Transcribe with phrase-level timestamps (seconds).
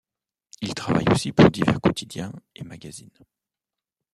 [0.61, 3.11] Il travaille aussi pour divers quotidiens et magazines.